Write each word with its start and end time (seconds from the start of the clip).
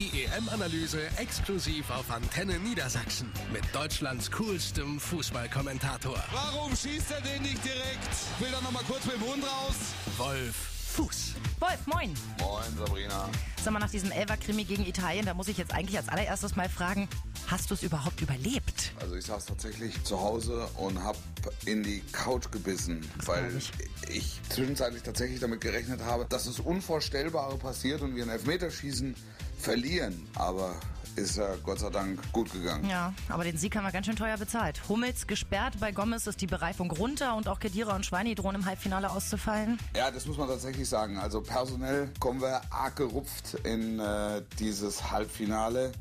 Die 0.00 0.26
EM-Analyse 0.26 1.00
exklusiv 1.16 1.90
auf 1.90 2.08
Antenne 2.12 2.56
Niedersachsen 2.60 3.32
mit 3.52 3.64
Deutschlands 3.74 4.30
coolstem 4.30 5.00
Fußballkommentator. 5.00 6.22
Warum 6.30 6.70
schießt 6.70 7.10
er 7.10 7.20
den 7.20 7.42
nicht 7.42 7.64
direkt? 7.64 8.08
Will 8.38 8.54
er 8.54 8.62
noch 8.62 8.70
mal 8.70 8.84
kurz 8.84 9.06
mit 9.06 9.16
dem 9.16 9.22
Hund 9.22 9.42
raus? 9.42 9.74
Wolf 10.16 10.54
Fuß. 10.98 11.34
Wolf, 11.60 11.86
moin. 11.86 12.14
Moin, 12.38 12.76
Sabrina. 12.76 13.28
Sag 13.62 13.72
mal, 13.72 13.78
nach 13.78 13.90
diesem 13.90 14.10
Elfer-Krimi 14.10 14.64
gegen 14.64 14.86
Italien, 14.86 15.26
da 15.26 15.34
muss 15.34 15.46
ich 15.48 15.56
jetzt 15.56 15.72
eigentlich 15.72 15.96
als 15.96 16.08
allererstes 16.08 16.56
mal 16.56 16.68
fragen, 16.68 17.08
hast 17.50 17.70
du 17.70 17.74
es 17.74 17.82
überhaupt 17.82 18.20
überlebt? 18.20 18.92
Also 19.00 19.14
ich 19.16 19.24
saß 19.24 19.46
tatsächlich 19.46 20.02
zu 20.04 20.20
Hause 20.20 20.68
und 20.76 21.02
hab 21.02 21.16
in 21.64 21.82
die 21.82 22.00
Couch 22.12 22.50
gebissen, 22.50 23.08
weil 23.24 23.48
glaub 23.48 23.62
ich. 24.08 24.16
ich 24.16 24.40
zwischenzeitlich 24.48 25.02
tatsächlich 25.02 25.40
damit 25.40 25.60
gerechnet 25.60 26.02
habe, 26.02 26.26
dass 26.28 26.44
das 26.44 26.60
Unvorstellbare 26.60 27.56
passiert 27.56 28.02
und 28.02 28.14
wir 28.14 28.24
ein 28.24 28.30
Elfmeterschießen 28.30 29.14
verlieren. 29.58 30.26
Aber 30.34 30.76
ist 31.18 31.36
ja 31.36 31.56
Gott 31.64 31.80
sei 31.80 31.90
Dank 31.90 32.20
gut 32.32 32.52
gegangen. 32.52 32.88
Ja, 32.88 33.12
aber 33.28 33.44
den 33.44 33.56
Sieg 33.56 33.74
haben 33.76 33.84
wir 33.84 33.90
ganz 33.90 34.06
schön 34.06 34.16
teuer 34.16 34.36
bezahlt. 34.36 34.80
Hummels 34.88 35.26
gesperrt, 35.26 35.74
bei 35.80 35.90
Gomez 35.90 36.26
ist 36.26 36.40
die 36.40 36.46
Bereifung 36.46 36.90
runter 36.90 37.34
und 37.34 37.48
auch 37.48 37.58
Kedira 37.58 37.96
und 37.96 38.06
Schweini 38.06 38.34
drohen 38.34 38.54
im 38.54 38.64
Halbfinale 38.64 39.10
auszufallen. 39.10 39.78
Ja, 39.96 40.10
das 40.10 40.26
muss 40.26 40.36
man 40.36 40.48
tatsächlich 40.48 40.88
sagen. 40.88 41.18
Also 41.18 41.40
personell 41.40 42.10
kommen 42.20 42.40
wir 42.40 42.60
arg 42.70 42.96
gerupft 42.96 43.54
in 43.64 43.98
äh, 43.98 44.42
dieses 44.58 45.10
Halbfinale. 45.10 45.92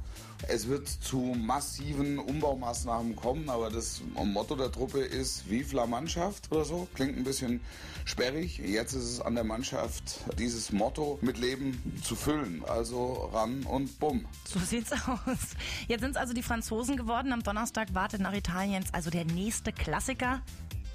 Es 0.48 0.68
wird 0.68 0.88
zu 0.88 1.18
massiven 1.18 2.20
Umbaumaßnahmen 2.20 3.16
kommen, 3.16 3.50
aber 3.50 3.70
das 3.70 4.02
Motto 4.14 4.56
der 4.56 4.72
Truppe 4.72 5.00
ist 5.00 5.50
Vive 5.50 5.76
la 5.76 5.86
Mannschaft 5.86 6.52
oder 6.52 6.64
so. 6.64 6.88
Klingt 6.94 7.18
ein 7.18 7.24
bisschen 7.24 7.60
sperrig. 8.06 8.60
Jetzt 8.60 8.94
ist 8.94 9.04
es 9.04 9.22
an 9.22 9.36
der 9.36 9.44
Mannschaft, 9.44 10.22
dieses 10.38 10.72
Motto 10.72 11.18
mit 11.22 11.38
Leben 11.38 11.82
zu 12.04 12.16
füllen. 12.16 12.64
Also 12.66 13.30
ran 13.34 13.64
und 13.64 14.00
bumm. 14.00 14.26
So 14.46 14.60
sieht's 14.60 14.92
aus. 14.92 15.56
Jetzt 15.88 16.02
sind 16.02 16.12
es 16.12 16.18
also 16.18 16.34
die 16.34 16.44
Franzosen 16.44 16.98
geworden. 16.98 17.34
Am 17.34 17.44
Donnerstag 17.44 17.94
wartet 17.94 18.22
nach 18.22 18.34
Italien 18.34 18.86
also 18.92 19.10
der 19.10 19.26
nächste 19.26 19.74
Klassiker. 19.74 20.42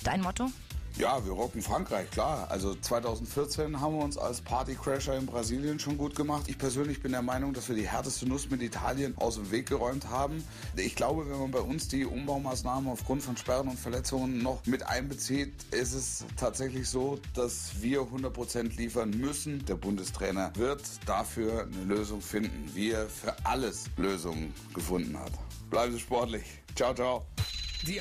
Dein 0.05 0.23
Motto? 0.23 0.51
Ja, 0.99 1.25
wir 1.25 1.33
rocken 1.33 1.63
Frankreich, 1.63 2.11
klar. 2.11 2.47
Also 2.51 2.75
2014 2.75 3.81
haben 3.81 3.97
wir 3.97 4.05
uns 4.05 4.19
als 4.19 4.43
Partycrasher 4.43 5.17
in 5.17 5.25
Brasilien 5.25 5.79
schon 5.79 5.97
gut 5.97 6.15
gemacht. 6.15 6.45
Ich 6.49 6.59
persönlich 6.59 7.03
bin 7.03 7.13
der 7.13 7.23
Meinung, 7.23 7.55
dass 7.55 7.69
wir 7.69 7.77
die 7.77 7.89
härteste 7.89 8.29
Nuss 8.29 8.51
mit 8.51 8.63
Italien 8.63 9.17
aus 9.17 9.37
dem 9.37 9.51
Weg 9.51 9.69
geräumt 9.69 10.11
haben. 10.11 10.45
Ich 10.77 10.95
glaube, 10.95 11.29
wenn 11.31 11.39
man 11.39 11.51
bei 11.51 11.61
uns 11.61 11.89
die 11.89 12.05
Umbaumaßnahmen 12.05 12.91
aufgrund 12.91 13.23
von 13.23 13.39
Sperren 13.39 13.69
und 13.69 13.79
Verletzungen 13.79 14.43
noch 14.43 14.65
mit 14.67 14.87
einbezieht, 14.87 15.53
ist 15.71 15.95
es 15.95 16.27
tatsächlich 16.37 16.89
so, 16.89 17.19
dass 17.35 17.81
wir 17.81 18.03
100% 18.03 18.77
liefern 18.77 19.11
müssen. 19.11 19.65
Der 19.65 19.77
Bundestrainer 19.77 20.53
wird 20.57 20.83
dafür 21.07 21.63
eine 21.63 21.85
Lösung 21.85 22.21
finden, 22.21 22.71
wie 22.75 22.91
er 22.91 23.09
für 23.09 23.35
alles 23.45 23.87
Lösungen 23.97 24.53
gefunden 24.75 25.19
hat. 25.19 25.33
Bleiben 25.71 25.95
Sie 25.95 26.01
sportlich. 26.01 26.45
Ciao, 26.75 26.95
ciao. 26.95 27.32